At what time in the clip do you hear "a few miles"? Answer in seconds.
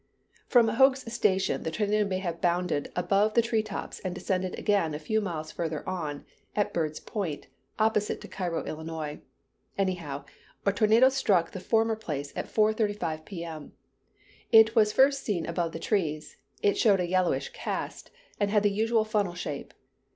4.95-5.51